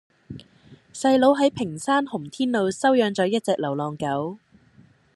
[0.91, 4.39] 細佬喺屏山洪天路收養左一隻流浪狗